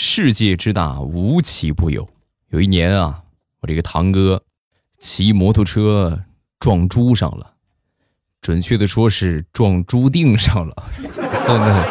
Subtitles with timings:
[0.00, 2.08] 世界之大，无奇不有。
[2.50, 3.20] 有一年啊，
[3.60, 4.40] 我这个堂哥
[5.00, 6.22] 骑摩托车
[6.60, 7.54] 撞猪上了，
[8.40, 10.84] 准确的说是撞猪腚上了。
[11.04, 11.84] 然后呢，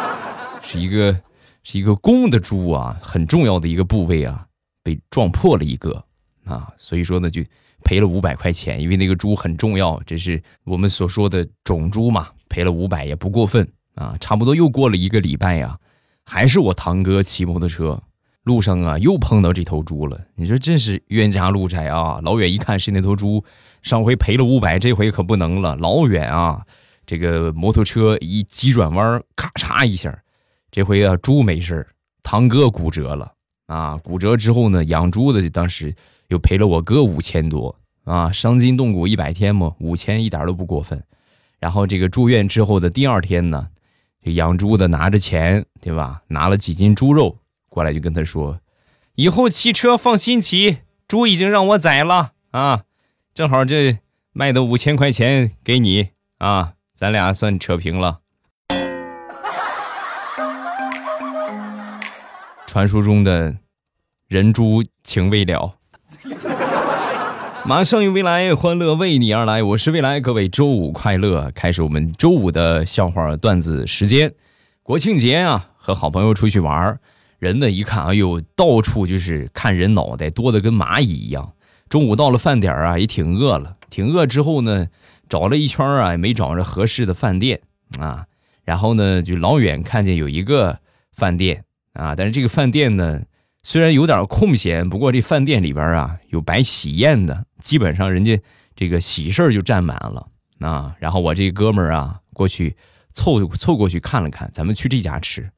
[0.62, 1.20] 是一个
[1.62, 4.46] 是一个公的猪啊，很重要的一个部位啊，
[4.82, 6.02] 被撞破了一个
[6.46, 7.44] 啊，所以说呢就
[7.84, 14.16] 赔了五百块钱，因为那个猪很重要，这是我们所说的种猪嘛，赔了五百也不过分啊。
[14.18, 15.78] 差不多又过了一个礼拜呀，
[16.30, 17.98] 还是我堂哥骑摩托车。
[18.44, 20.18] 路上啊，又碰到这头猪了。
[20.34, 22.18] 你说真是冤家路窄啊！
[22.22, 23.44] 老远一看是那头猪，
[23.82, 25.76] 上回赔了五百，这回可不能了。
[25.76, 26.62] 老远啊，
[27.04, 30.18] 这个摩托车一急转弯，咔嚓一下，
[30.70, 31.86] 这回啊，猪没事
[32.22, 33.30] 堂哥骨折了
[33.66, 33.98] 啊。
[33.98, 35.94] 骨折之后呢，养猪的当时
[36.28, 41.02] 又赔了我哥五千多啊，伤筋动骨一百天嘛，五千一点都不过分。
[41.60, 43.68] 然后这个住院之后的第二天呢，
[44.22, 46.22] 这养猪的拿着钱，对吧？
[46.28, 47.38] 拿了几斤猪肉。
[47.68, 48.60] 过来就跟他说
[49.14, 52.82] ：“以后骑车放心骑，猪已经让我宰了啊！
[53.34, 53.98] 正好这
[54.32, 58.20] 卖的五千块钱给你啊，咱俩算扯平了。”
[62.66, 63.56] 传说中的
[64.26, 65.74] 人猪情未了，
[67.68, 69.62] 马上有未来，欢乐为你而来。
[69.62, 71.52] 我是未来，各位周五快乐！
[71.54, 74.32] 开始我们周五的笑话段子时间。
[74.82, 76.98] 国庆节啊，和好朋友出去玩儿。
[77.38, 81.52] 人呢一看，哎呦，到处就是看人脑袋多的跟蚂蚁一样。
[81.90, 84.86] 中午到了饭点啊，也挺饿了，挺饿之后呢，
[85.28, 87.60] 找了一圈啊，也没找着合适的饭店
[87.98, 88.24] 啊。
[88.64, 90.78] 然后呢，就老远看见有一个
[91.12, 93.20] 饭店啊，但是这个饭店呢，
[93.62, 98.40] 虽然有点空闲，不过这饭店里边啊有摆喜宴的，基本上人家
[98.74, 100.28] 这个喜事就占满了
[100.60, 100.94] 啊。
[100.98, 102.76] 然后我这哥们儿啊过去
[103.12, 105.50] 凑凑过去看了看，咱们去这家吃。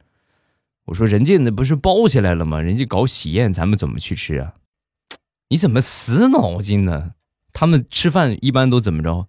[0.87, 2.61] 我说人家那不是包起来了吗？
[2.61, 4.55] 人家搞喜宴，咱们怎么去吃啊？
[5.51, 7.13] 你怎么死脑筋呢？
[7.53, 9.29] 他们吃饭一般都怎么着？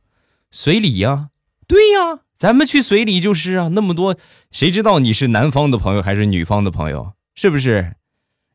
[0.51, 1.29] 随礼呀？
[1.67, 3.67] 对呀，咱们去随礼就是啊。
[3.69, 4.17] 那么多，
[4.49, 7.13] 谁知道你是男方的朋友还是女方的朋友？
[7.35, 7.95] 是不是？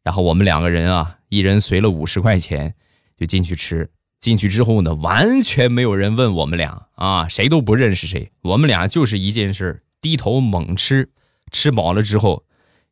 [0.07, 2.77] 然后我们两个人啊，一人随了五十块钱，
[3.19, 3.91] 就进去吃。
[4.21, 8.31] 进去之后呢，完全没有人问我们俩啊，谁都不认识谁。
[8.43, 11.11] 我们俩就是一件事，低头猛吃，
[11.51, 12.45] 吃饱了之后。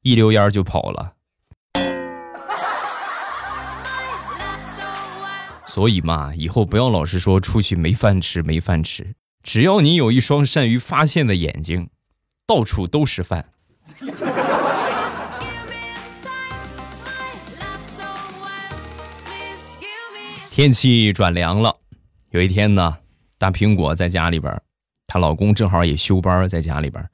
[0.02, 1.12] 一溜烟就跑了，
[5.64, 9.14] 所以嘛，以后不要老是说出去没饭吃没饭吃，
[9.44, 11.90] 只要你有一双善于发现的眼睛，
[12.44, 13.50] 到处都是饭。
[20.56, 21.80] 天气转凉了，
[22.30, 22.98] 有一天呢，
[23.38, 24.62] 大苹果在家里边，
[25.04, 27.04] 她老公正好也休班在家里边，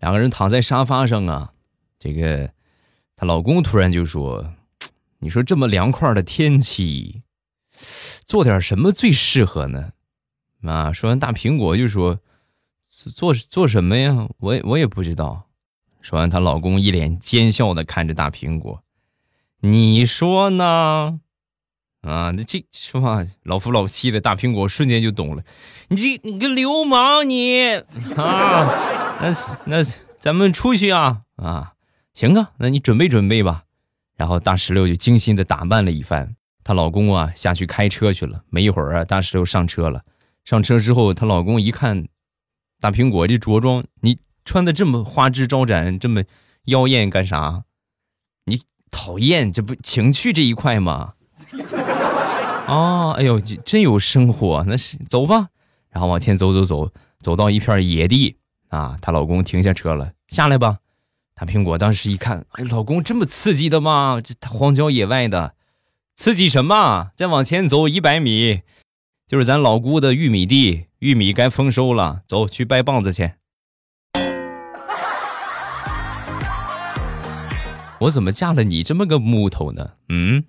[0.00, 1.54] 两个人躺在沙发上啊。
[1.98, 2.52] 这个，
[3.16, 4.52] 她老公突然就说
[5.20, 7.22] ：“你说这么凉快的天气，
[8.26, 9.92] 做点什么最适合呢？”
[10.62, 12.20] 啊，说完大苹果就说
[13.16, 14.28] ：“做做什么呀？
[14.36, 15.48] 我我也不知道。”
[16.02, 18.84] 说完，她老公一脸奸笑的看着大苹果
[19.60, 21.20] ：“你说呢？”
[22.02, 25.44] 啊，那这说话老夫老妻的大苹果瞬间就懂了
[25.86, 27.76] ：“你这你个流氓你
[28.16, 29.18] 啊！
[29.20, 29.32] 那
[29.66, 29.84] 那
[30.18, 31.74] 咱们出去啊啊！”
[32.12, 33.62] 行啊，那你准备准备吧。
[34.16, 38.42] 然后大石榴就精心的打扮了一番，她老公啊下去开车去了。
[38.50, 40.02] 没一会儿啊，大石榴上车了。
[40.44, 42.08] 上车之后，她老公一看，
[42.80, 46.24] 大苹果这着装，你穿的这么花枝招展，这么
[46.64, 47.62] 妖艳干啥？
[48.46, 48.60] 你
[48.90, 51.14] 讨厌，这不情趣这一块吗？
[52.72, 55.48] 啊，哎呦，真有生活，那是走吧。
[55.90, 56.90] 然后往前走走走，
[57.20, 58.38] 走到一片野地
[58.70, 60.78] 啊，她老公停下车了，下来吧。
[61.34, 64.22] 大苹果当时一看，哎，老公这么刺激的吗？
[64.24, 65.52] 这荒郊野外的，
[66.14, 67.10] 刺激什么？
[67.14, 68.62] 再往前走一百米，
[69.26, 73.32] 就是咱老姑的玉米地，玉米该丰收了，走去掰棒子去。
[78.00, 79.90] 我怎么嫁了你这么个木头呢？
[80.08, 80.42] 嗯。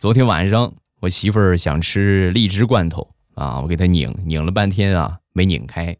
[0.00, 3.06] 昨天晚上，我媳妇儿想吃荔枝罐头。
[3.34, 3.60] 啊！
[3.60, 5.94] 我给她拧拧了半天啊，没拧开，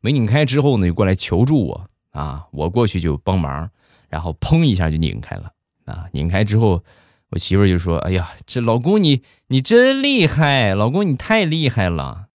[0.00, 2.46] 没拧开之后呢，就过来求助我啊！
[2.50, 3.68] 我过去就帮忙，
[4.08, 5.52] 然后砰一下就拧开了
[5.84, 6.06] 啊！
[6.12, 6.82] 拧开之后，
[7.28, 12.28] 我媳妇儿就说：“哎呀，这老公你你真厉害，老公你太厉害了！”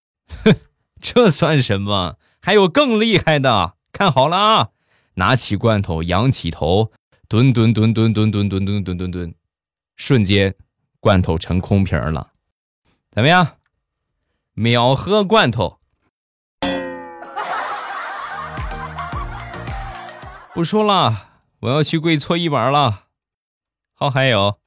[0.46, 0.54] 哼，
[1.02, 2.18] 这算什么？
[2.40, 4.70] 还有更厉害的，看好了啊！
[5.16, 6.92] 拿起罐头，仰起头，
[7.28, 9.34] 蹲蹲蹲蹲蹲蹲蹲蹲蹲蹲蹲，
[9.96, 10.54] 瞬间
[11.08, 12.32] 罐头成空瓶了，
[13.12, 13.60] 怎么样？
[14.56, 15.80] 秒喝罐头。
[20.54, 21.30] 不说了，
[21.62, 23.06] 我要去跪搓衣板了。
[23.94, 24.60] 好，还有。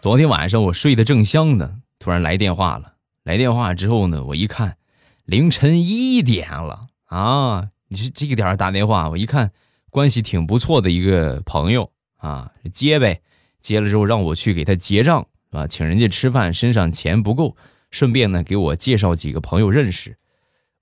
[0.00, 2.92] 昨天晚上我睡得正香呢，突然来电话了。
[3.24, 4.76] 来电话之后呢，我一看，
[5.24, 6.86] 凌晨一点了。
[7.06, 7.70] 啊。
[7.88, 9.50] 你是这个点打电话，我一看
[9.90, 13.20] 关系挺不错的一个朋友啊，接呗。
[13.60, 17.56] 接了之后让我去给他结账啊，请人家吃饭，身上钱不够，
[17.90, 20.16] 顺便呢给我介绍几个朋友认识。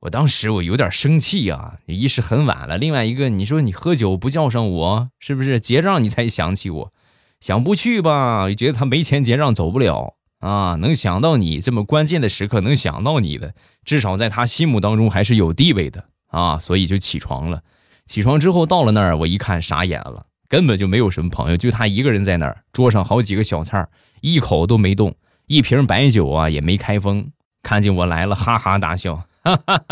[0.01, 6.93] 我当时我有点生气啊，一是很晚了，另外一个你说你喝酒不叫上我，是不是结账你才想起我？
[7.41, 10.75] 想不去吧，觉得他没钱结账走不了啊。
[10.77, 13.55] 能想到你这么关键的时刻能想到你的，
[13.85, 16.59] 至少在他心目当中还是有地位的啊。
[16.59, 17.63] 所以就起床了。
[18.07, 22.65] 起床之后到了那儿，我一看傻眼了，根本就没有什么朋友，就他一个人在那儿。
[22.73, 23.87] 桌上好几个小菜
[24.21, 25.15] 一口都没动，
[25.47, 27.31] 一瓶白酒啊也没开封。
[27.63, 29.83] 看见我来了，哈哈大笑，哈哈，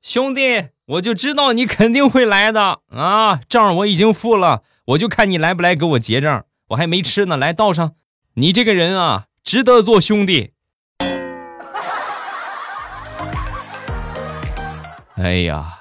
[0.00, 3.40] 兄弟，我就知道你肯定会来的啊！
[3.48, 6.44] 账我已经付了，我就看你来不来给我结账。
[6.68, 7.94] 我还没吃呢，来倒上。
[8.34, 10.52] 你这个人啊，值得做兄弟。
[15.16, 15.78] 哎呀，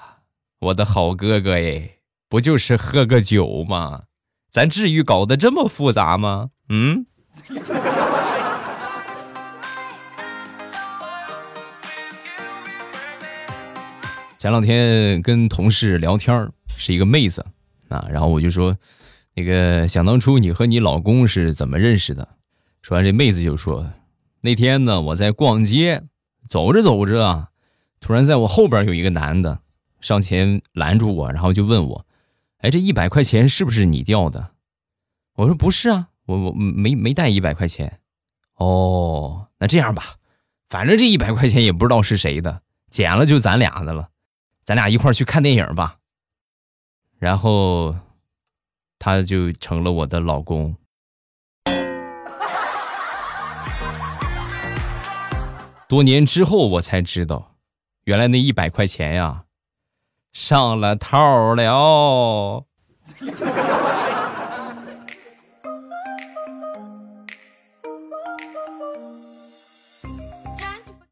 [0.66, 1.98] 我的好哥哥哎，
[2.28, 4.06] 不就是喝个酒吗？
[4.50, 6.50] 咱至于搞得这么复杂吗？
[6.70, 7.06] 嗯。
[14.40, 17.46] 前两天跟同事聊天是一个妹子
[17.90, 18.76] 啊，然后我就说。
[19.38, 22.38] 那个想当初你和你老公是怎么认识的？
[22.82, 23.92] 说完这妹子就说
[24.40, 26.04] ：“那天呢，我在逛街，
[26.48, 27.50] 走着走着啊，
[28.00, 29.60] 突然在我后边有一个男的
[30.06, 32.06] 上前拦住我，然后就问我
[32.62, 34.52] ：‘哎，这一百块钱是不是你掉的？’
[35.34, 38.02] 我说：‘不是啊，我我没没带一百块钱。’
[38.54, 40.18] 哦，那这样吧，
[40.70, 42.62] 反正这一百块钱也不知道是谁的，
[42.92, 44.10] 捡了就咱俩的了，
[44.64, 45.98] 咱俩一块去看电影吧。
[47.18, 47.96] 然后。”
[48.98, 50.76] 他就成了我的老公。
[55.88, 57.56] 多年之后，我才知道，
[58.06, 59.45] 原来那一百块钱呀，
[60.36, 62.66] 上了套了。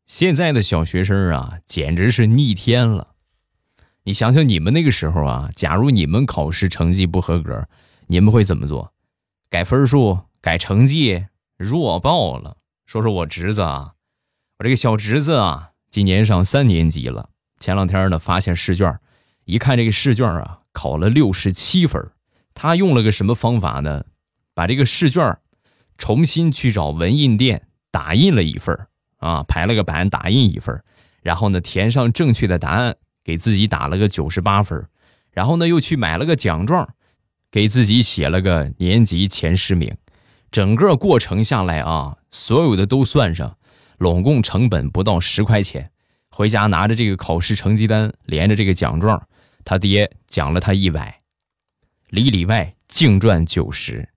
[0.05, 3.15] 现在的小学生啊，简直是逆天了。
[4.03, 7.65] 你想想，你们那个时候啊，假如你们考试成绩不合格，
[8.07, 8.91] 你们会怎么做？
[9.49, 12.57] 改分数、改成绩，弱爆了。
[12.85, 13.93] 说说我侄子啊，
[14.59, 17.29] 我这个小侄子啊，今年上三年级了。
[17.57, 18.99] 前两天呢，发现试卷，
[19.45, 22.11] 一看这个试卷啊，考了六十七分。
[22.53, 24.03] 他用了个什么方法呢？
[24.53, 25.37] 把这个试卷
[25.97, 28.77] 重新去找文印店打印了一份
[29.17, 30.83] 啊，排了个版打印一份，
[31.21, 32.95] 然后呢，填上正确的答案。
[33.25, 34.85] 给自己打了个九十八分，
[35.31, 36.93] 然后呢又去买了个奖状，
[37.49, 39.95] 给自己写了个年级前十名。
[40.51, 43.57] 整个过程下来啊，所有的都算上，
[43.97, 45.89] 拢共成本不到十块钱。
[46.31, 49.25] 回家拿着这个考试成绩单，连着这个奖状，
[49.63, 51.21] 他爹奖了他一百，
[52.09, 54.09] 里里外净赚九十。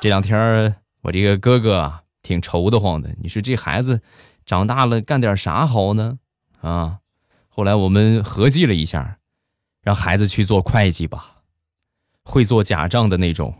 [0.00, 4.00] 这两天我这个哥哥挺愁得慌的，你说这孩子。
[4.46, 6.18] 长大了干点啥好呢？
[6.60, 6.98] 啊！
[7.48, 9.16] 后来我们合计了一下，
[9.80, 11.36] 让孩子去做会计吧，
[12.24, 13.54] 会做假账的那种。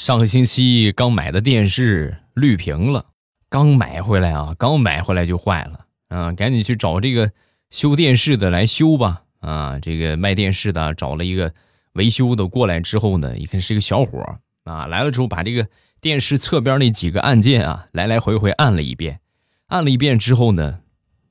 [0.00, 3.04] 上个星期刚买的电视绿屏了，
[3.50, 6.32] 刚买回来啊，刚买回来就坏了啊！
[6.32, 7.30] 赶紧去找这个
[7.68, 9.24] 修电视的来修吧！
[9.40, 11.52] 啊，这个卖电视的找了一个。
[11.92, 15.68] 维修的过来之后呢，一看是个小伙啊，来了之后把这个
[16.00, 19.20] 电视侧边那几个按键啊，来来回回按了一遍，
[19.66, 20.78] 按了一遍之后呢，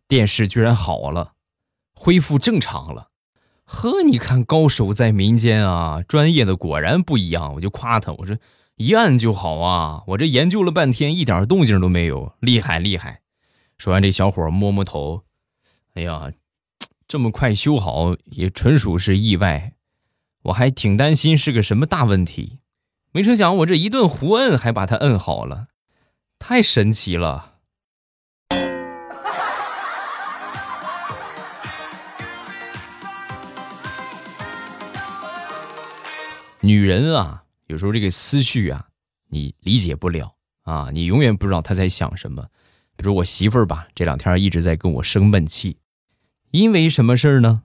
[0.07, 1.31] 电视居然好了，
[1.95, 3.07] 恢复正常了。
[3.63, 7.55] 呵，你看高手在民间啊，专业的果然不一样。
[7.55, 8.37] 我就夸他，我说
[8.81, 13.19] 一按就好啊，我这研究了半天一点动静都没有，厉害厉害。
[13.77, 15.25] 说完，这小伙摸摸头，
[15.95, 16.31] 哎呀，
[17.05, 19.73] 这么快修好也纯属是意外。
[20.43, 22.59] 我还挺担心是个什么大问题，
[23.11, 25.67] 没成想我这一顿胡摁还把它摁好了，
[26.39, 27.55] 太神奇了。
[36.61, 38.87] 女人啊，有时候这个思绪啊，
[39.29, 42.47] 你理解不了啊，你永远不知道他在想什么。
[42.97, 45.77] 比如我媳妇儿吧，这两天一直在跟我生闷气，
[46.49, 47.61] 因为什么事儿呢？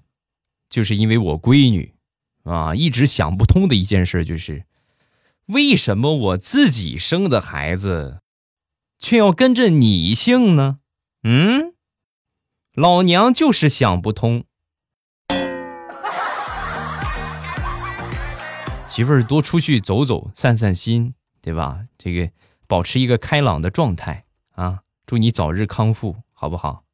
[0.69, 1.95] 就是因为我闺女，
[2.43, 4.67] 啊，一直想不通的一件事就是，
[5.47, 8.21] 为什么我自己生的孩子，
[8.99, 10.81] 却要跟着你姓呢？
[11.23, 11.73] 嗯，
[12.75, 14.45] 老娘就是想不通。
[18.95, 21.81] 媳妇儿多出去走走，散散心，对吧？
[21.99, 22.31] 这个
[22.69, 24.83] 保持一个开朗的状态啊！
[25.05, 26.85] 祝你早日康复，好不好？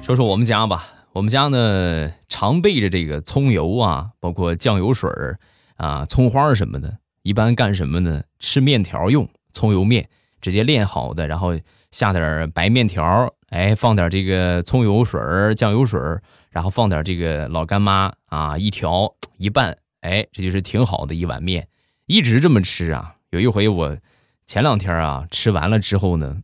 [0.00, 5.38] 说说我们家吧，我们家呢常备着这个葱油啊，包括酱油水儿
[5.76, 6.96] 啊、葱花什么的。
[7.24, 8.22] 一般干什么呢？
[8.38, 10.08] 吃面条用，葱油面
[10.40, 11.60] 直接炼好的，然后
[11.94, 15.20] 下点白面条，哎，放点这个葱油水、
[15.54, 16.00] 酱油水，
[16.50, 21.68] 然后放点这个老干妈啊，一调一拌，哎，这就是挺好的一碗面。
[22.06, 23.14] 一直这么吃啊。
[23.30, 23.96] 有一回我
[24.44, 26.42] 前两天啊吃完了之后呢，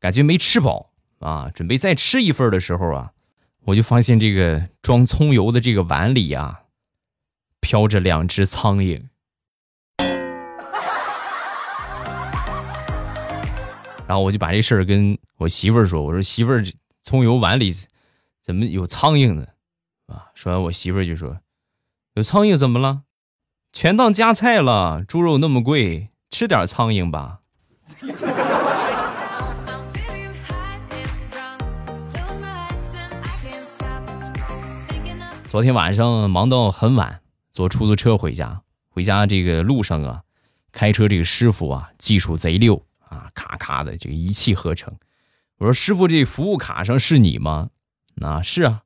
[0.00, 0.90] 感觉没吃饱。
[1.20, 3.12] 啊，准备再吃一份的时候啊，
[3.66, 6.62] 我就发现这个装葱油的这个碗里啊，
[7.60, 9.04] 飘着两只苍蝇。
[14.08, 16.64] 然后我就把这事儿跟我媳妇儿说，我说媳妇儿，
[17.02, 17.74] 葱油碗里
[18.42, 19.46] 怎么有苍蝇呢？
[20.06, 21.36] 啊，说完我媳妇儿就说，
[22.14, 23.02] 有苍蝇怎么了？
[23.70, 27.40] 全当夹菜了，猪肉那么贵，吃点苍蝇吧。
[35.50, 37.20] 昨天晚上忙到很晚，
[37.52, 38.62] 坐出租车回家。
[38.88, 40.22] 回家这个路上啊，
[40.72, 44.96] 开车这个师傅啊，技术贼溜啊，咔咔的这个一气呵成。
[45.58, 47.70] 我说师傅，这服务卡上是你吗？
[48.20, 48.82] 啊，是啊。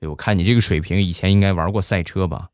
[0.00, 2.50] 哎，我看你这个水平，以前应该玩过赛车吧？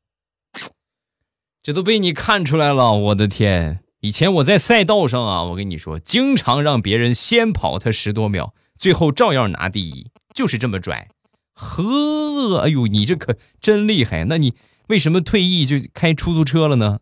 [1.62, 3.84] 这都被你看出来了，我的天！
[4.00, 11.08] 以前我在赛道上啊，我跟你说，经常让别人先跑他十多秒，最后照样拿第一，就是这么拽。
[11.54, 14.24] 呵，哎呦，你这可真厉害！
[14.26, 14.54] 那你
[14.86, 17.00] 为什么退役就开出租车了呢？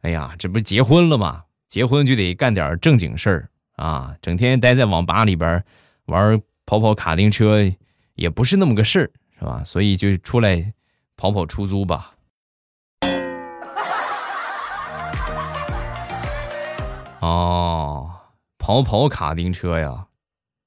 [0.00, 1.44] 哎呀，这不结婚了吗？
[1.72, 5.64] 结婚就得干点正经事儿啊，整天待在网吧里边
[6.04, 7.60] 玩跑跑卡丁车
[8.14, 9.62] 也不是那么个事儿，是吧？
[9.64, 10.74] 所以就出来
[11.16, 12.12] 跑跑出租吧。
[17.20, 18.10] 哦，
[18.58, 20.08] 跑跑卡丁车呀，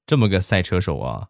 [0.08, 1.28] 这么个赛车手啊！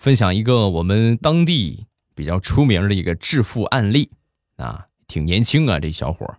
[0.00, 1.84] 分享一个我们当地
[2.16, 4.10] 比较出名的一个致富案例
[4.56, 6.38] 啊，挺年轻啊，这小伙儿。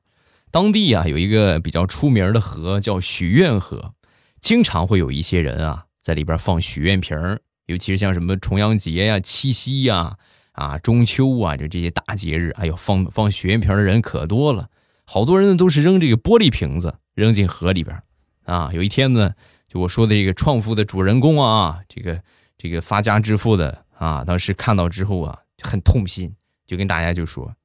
[0.52, 3.94] 当地啊有一个比较出名的河叫许愿河，
[4.42, 10.18] 经常会有一些人啊在里边放许愿瓶儿，尤其是像什么重阳节呀、七夕呀、
[10.52, 14.68] 啊中秋啊，就这些大节日，哎呦，放放许愿瓶的人可多了。
[15.06, 18.02] 好多人呢都是扔这个玻璃瓶子扔进河里边
[18.44, 18.72] 啊。
[18.74, 19.34] 有一天呢，
[19.70, 22.22] 就我说的这个创富的主人公啊，这个。
[22.60, 26.36] 这个发家致富的啊，当时看到之后啊，很痛心，
[26.66, 27.56] 就跟大家就说：“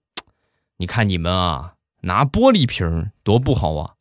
[0.78, 3.94] 你看你们啊，拿玻璃瓶多不好啊，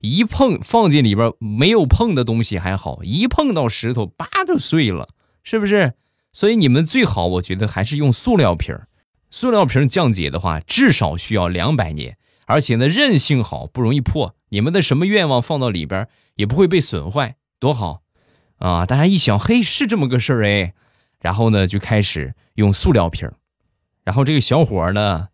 [0.00, 5.10] 一碰放进里边没有碰的东西还好，一碰到石头，叭就碎了，
[5.42, 5.94] 是不是？
[6.32, 8.78] 所以你们最好，我觉得还是用塑料瓶
[9.30, 14.34] 塑料瓶降解的话，至少需要两百年，而且呢韧性好，不容易破。
[14.50, 18.02] 你们的什么愿望放到里边也不会被损坏，多好。”
[18.58, 18.86] 啊！
[18.86, 20.72] 大家一想，嘿，是这么个事儿哎，
[21.20, 23.30] 然后呢，就开始用塑料瓶
[24.04, 25.28] 然后这个小伙呢，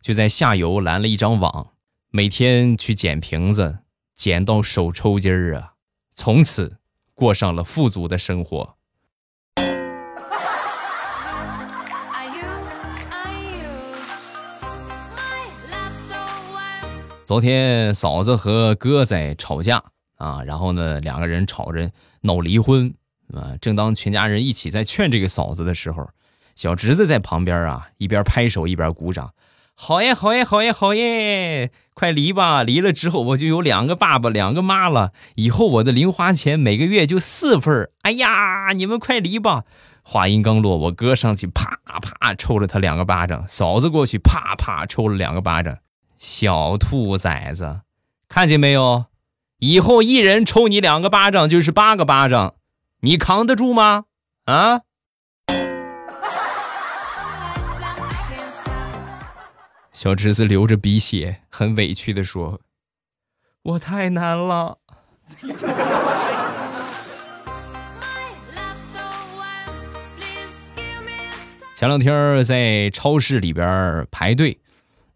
[0.00, 1.72] 就在下游拦了一张网，
[2.10, 3.78] 每天去捡瓶子，
[4.14, 5.74] 捡到手抽筋儿啊！
[6.12, 6.78] 从此
[7.14, 8.76] 过上了富足的生活。
[17.24, 19.82] 昨天嫂子和哥在吵架
[20.16, 21.90] 啊，然后呢，两个人吵着。
[22.22, 22.92] 闹离婚
[23.34, 23.56] 啊！
[23.60, 26.08] 正当全家人一起在劝这个嫂子的时候，
[26.54, 29.32] 小侄子在旁边啊，一边拍手一边鼓掌
[29.74, 31.70] ：“好耶，好耶，好耶，好耶！
[31.94, 32.62] 快离吧！
[32.62, 35.12] 离了之后我就有两个爸爸，两个妈了。
[35.34, 39.64] 以后我的零花钱每个月就四份哎呀，你们快离吧！”
[40.08, 45.78] 话音刚落，我哥上去啪啪抽了他两个巴掌，嫂子过去啪啪抽了两个巴掌。
[46.16, 47.80] 小兔崽子，
[48.28, 49.06] 看见没有？
[49.58, 52.54] 以后一人抽你两个巴掌，就是八个巴掌，
[53.00, 54.04] 你扛得住吗？
[54.46, 54.80] 啊！
[59.92, 62.60] 小侄子流着鼻血，很委屈的说
[63.62, 64.78] ：“我太难了。
[71.74, 74.58] ”前两天在超市里边排队，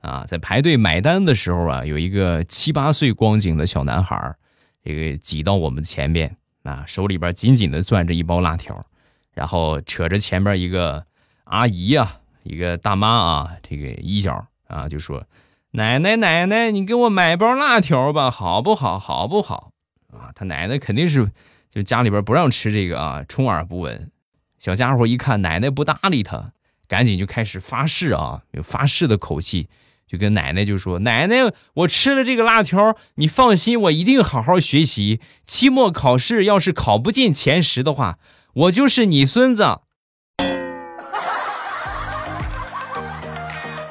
[0.00, 4.36] 啊，在排队买单的时候啊，有一个七八岁光景的小男孩，
[4.84, 8.84] 这个挤到我们前边，啊，手里边紧紧的攥着一包辣条，
[9.32, 11.04] 然后扯着前边一个
[11.44, 15.24] 阿姨啊，一个大妈啊，这个衣角啊，就说
[15.72, 18.98] ：“奶奶奶奶，你给我买包辣条吧，好不好？
[18.98, 19.72] 好不好？”
[20.12, 21.30] 啊，他奶奶肯定是
[21.70, 24.10] 就家里边不让吃这个啊，充耳不闻。
[24.58, 26.52] 小家伙一看奶奶不搭理他，
[26.86, 29.68] 赶紧就开始发誓啊，有发誓的口气，
[30.10, 31.36] 就跟奶奶就说：“奶奶，
[31.74, 35.20] 我吃了这个辣条，你放心，我一定好好学习。
[35.46, 38.18] 期末考试要是考不进前十的话，
[38.54, 39.62] 我就是你孙子。”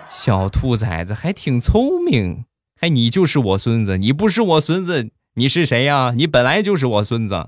[0.10, 2.44] 小兔崽子还挺聪明，
[2.76, 6.12] 还你就是我孙子，你不是我孙子，你是谁呀？
[6.18, 7.48] 你本来就是我孙子。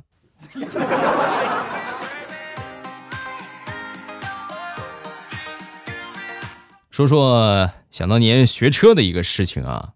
[6.90, 9.94] 说说想当年学车的一个事情啊，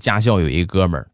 [0.00, 1.10] 驾校有一哥们儿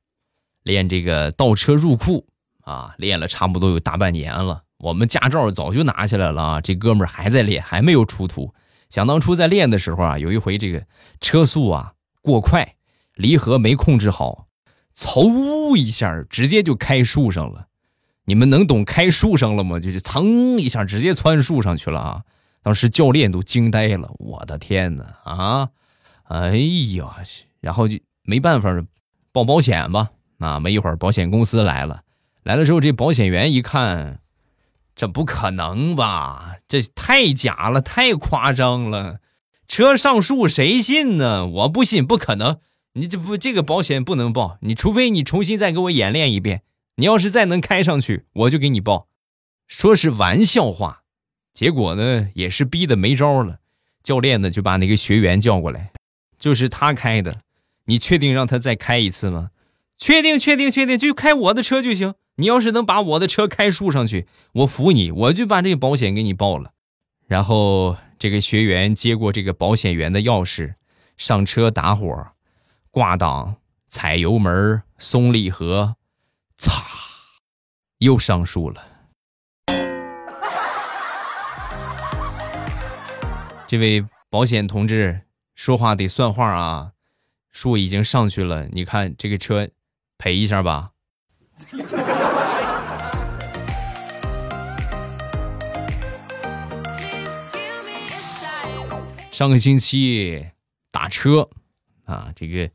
[0.62, 2.26] 练这个倒车入库
[2.62, 4.62] 啊，练了差不多有大半年了。
[4.78, 8.54] 我们驾照早就拿下来了啊，这哥们儿还在练，还没有出图。
[8.88, 10.86] 想当初在练的时候啊，有一回这个
[11.20, 11.92] 车速啊
[12.22, 12.76] 过快，
[13.14, 14.48] 离合没控制好，
[14.94, 17.68] 嗖一下直接就开树上了。
[18.24, 19.78] 你们能懂开树上了吗？
[19.78, 22.22] 就是噌一下直接窜树上去了啊！
[22.62, 25.68] 当时教练都惊呆了，我的天哪啊！
[26.28, 26.56] 哎
[26.96, 27.16] 呀，
[27.60, 28.70] 然后就没办法
[29.32, 30.10] 报保险吧。
[30.38, 32.02] 啊，没一会儿保险公司来了，
[32.42, 34.20] 来了之后这保险员一看，
[34.94, 36.56] 这不可能吧？
[36.68, 39.20] 这太假了，太夸张了！
[39.66, 41.46] 车上树谁信呢？
[41.46, 42.58] 我不信，不可能！
[42.92, 46.62] 你这不这个保险不能报，你除非你重新再给我演练一遍。
[46.96, 49.08] 你要是再能开上去，我就给你报。
[49.66, 51.02] 说是玩笑话。
[51.52, 53.58] 结果呢，也是逼得没招了。
[54.02, 55.90] 教练呢就把那个学员叫过来，
[56.38, 57.40] 就是他开的，
[57.86, 59.50] 你确定让他再开一次吗？
[59.96, 62.14] 确定，确定，确定，就开我的车就行。
[62.36, 66.72] 你要是能把我的车开树上去，我服你，我就把这个保险给你报了。
[67.26, 70.74] 然后这个学员接过这个保险员的钥匙，
[71.16, 72.26] 上车打火，
[72.90, 73.56] 挂档，
[73.88, 75.96] 踩油门，松离合，
[76.58, 76.84] 擦，
[77.98, 78.82] 又上树了。
[83.66, 85.22] 这位保险同志
[85.56, 86.92] 说话得算话啊！
[87.50, 89.70] 树已经上去了，你看这个车，
[90.18, 90.90] 赔一下吧。
[99.32, 100.50] 上个星期
[100.90, 101.48] 打车
[102.04, 102.70] 啊，这个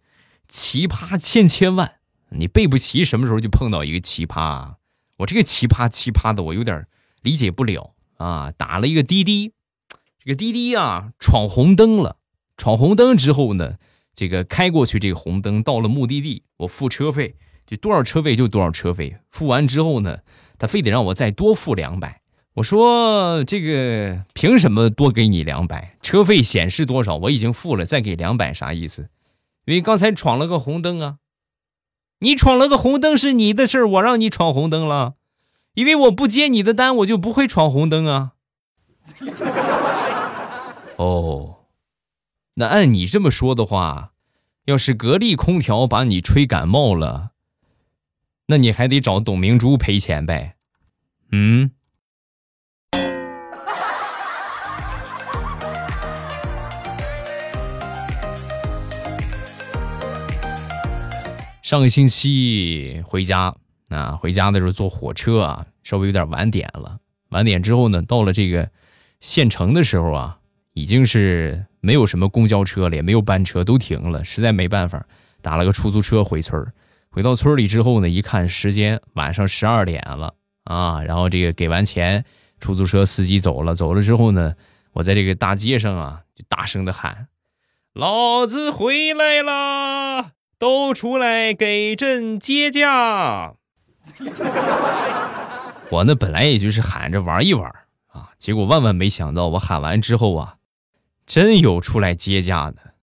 [0.47, 4.73] 奇葩千千万，你备不齐，什么时候就碰到一个奇葩？
[5.17, 6.87] 我这个奇葩奇葩的，我有点
[7.21, 8.51] 理解不了啊！
[8.57, 9.53] 打了一个滴滴。
[10.17, 12.17] 这个滴滴啊，闯红灯了。
[12.61, 13.77] 闯红灯之后呢，
[14.13, 17.33] 这个开过去这个红灯，到了目的地，我付车费，
[17.65, 19.17] 就多少车费就多少车费。
[19.31, 20.19] 付完之后呢，
[20.59, 22.21] 他非得让我再多付两百。
[22.53, 25.97] 我说这个凭什么多给你两百？
[26.03, 27.15] 车费显示多少？
[27.15, 29.09] 我已经付了，再给两百啥意思？
[29.65, 31.15] 因为刚才闯了个红灯啊。
[32.19, 35.15] 你闯了个红灯是你的事儿，我让你闯红灯了，
[35.73, 38.33] 因为我不接你的单，我就不会闯红灯啊。
[40.97, 41.55] 哦，
[42.55, 44.11] 那按你这么说的话，
[44.65, 47.31] 要是格力空调把你吹感冒了，
[48.47, 50.55] 那你还得找董明珠赔钱呗？
[51.31, 51.71] 嗯。
[61.63, 63.55] 上个星期回家
[63.87, 66.99] 啊，回家的时候坐火车啊，稍微有点晚点了。
[67.29, 68.69] 晚点之后呢，到了这个
[69.21, 70.37] 县城的时候啊。
[70.73, 75.03] 已经是没有什么公交车了，也没有班车，都停了，实在没办法，
[75.41, 76.65] 打了个出租车回村
[77.09, 82.23] 回到村里之后呢，一看时间晚上十二点了啊，然后这个给完钱，
[82.59, 84.53] 出租车司机走了，走了之后呢，
[84.93, 87.27] 我在这个大街上啊，就大声的喊
[87.93, 93.55] ：“老子回来了，都出来给朕接驾！”
[95.91, 97.69] 我呢本来也就是喊着玩一玩
[98.07, 100.55] 啊，结果万万没想到，我喊完之后啊。
[101.33, 102.95] 真有出来接驾的，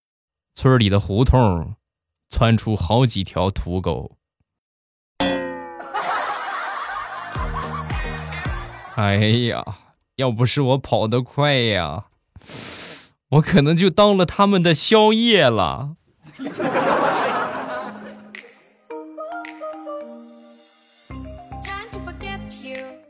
[0.55, 1.77] 村里的胡同
[2.29, 4.19] 窜出好几条土狗。
[8.97, 9.17] 哎
[9.49, 9.64] 呀，
[10.17, 12.09] 要不是我跑得快呀，
[13.31, 15.97] 我可能就当了他们的宵夜了。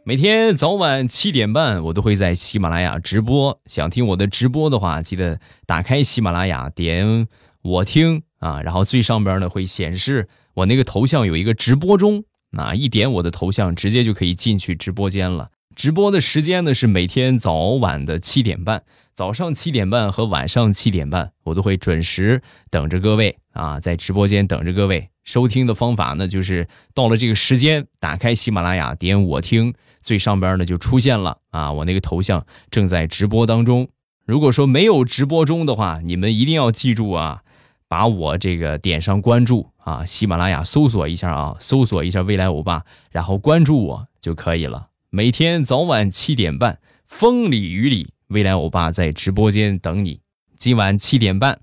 [0.09, 3.61] 每天早晚七点半，我都会在喜马拉雅直播。
[3.66, 7.29] 想听我的直播的话，记得打开喜马拉雅，点
[7.61, 12.25] 我听啊，然后最上边呢会显示我那个头像有一个直播中
[12.57, 15.51] 啊，一点我的头像，直接就可以进去直播间了。
[15.77, 22.40] 直播的时间呢是每天早晚的七点半，早上七点半和晚上七点半，我都会准时
[22.71, 25.11] 等着各位啊，在直播间等着各位。
[25.25, 29.75] 收听的方法呢，就是到了这个时间，打开喜马拉雅，点我听。
[30.09, 33.90] 最上边呢就出现了啊，我那个头像正在直播当中。
[34.25, 37.42] 如果说没有直播中的话，你们一定要记住啊，
[37.88, 44.88] 把我这个点上关注啊，喜马拉雅搜索一下啊，搜索一下未来欧巴，然后关注我就可以了。
[45.11, 50.23] 每天早晚七点半，风里雨里，未来欧巴在直播间等你。
[50.57, 51.61] 今晚七点半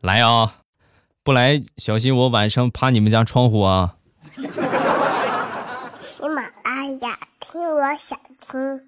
[0.00, 0.54] 来啊，
[1.22, 3.96] 不来小心我晚上趴你们家窗户啊。
[6.00, 6.42] 喜马
[6.78, 8.87] 哎呀，听我想听。